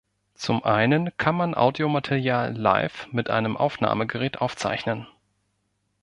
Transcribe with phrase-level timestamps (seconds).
[0.33, 5.05] Zum einen kann man Audiomaterial live mit einem Aufnahmegerät aufzeichnen.